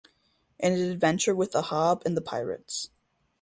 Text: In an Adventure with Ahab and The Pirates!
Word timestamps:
In 0.57 0.73
an 0.73 0.79
Adventure 0.79 1.35
with 1.35 1.55
Ahab 1.55 2.01
and 2.07 2.17
The 2.17 2.21
Pirates! 2.21 2.89